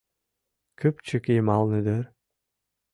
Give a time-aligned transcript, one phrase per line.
[0.79, 2.05] Кӱпчык йымалне дыр.